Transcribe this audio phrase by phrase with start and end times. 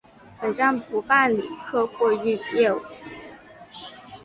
[0.41, 2.81] 本站不办理客货运业务。